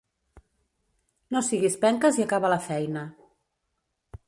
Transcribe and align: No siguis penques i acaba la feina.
No 1.35 1.43
siguis 1.49 1.77
penques 1.85 2.19
i 2.23 2.27
acaba 2.27 2.51
la 2.55 2.59
feina. 2.71 3.07